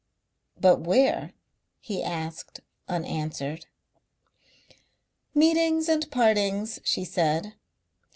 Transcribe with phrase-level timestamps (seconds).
[0.59, 1.31] "But where?"
[1.79, 3.67] he asked unanswered....
[5.35, 7.53] "Meetings and partings," she said.